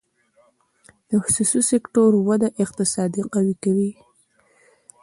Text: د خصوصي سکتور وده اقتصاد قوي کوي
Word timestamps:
د 1.09 1.11
خصوصي 1.23 1.61
سکتور 1.71 2.11
وده 2.27 2.47
اقتصاد 2.63 3.11
قوي 3.33 3.55
کوي 3.63 3.91